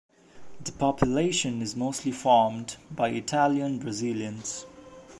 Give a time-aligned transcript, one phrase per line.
[0.63, 4.65] The population is mostly formed by Italian-Brazilians.